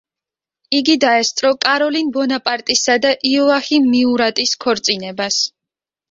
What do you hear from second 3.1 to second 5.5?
იოაჰიმ მიურატის ქორწინებას.